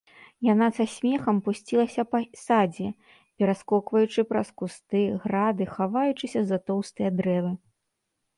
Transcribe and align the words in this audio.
Яна 0.45 0.67
са 0.77 0.85
смехам 0.93 1.41
пусцілася 1.47 2.05
па 2.13 2.21
садзе, 2.43 2.87
пераскокваючы 3.37 4.25
праз 4.31 4.49
кусты, 4.63 5.03
грады, 5.27 5.63
хаваючыся 5.75 6.41
за 6.51 6.61
тоўстыя 6.73 7.09
дрэвы. 7.21 7.53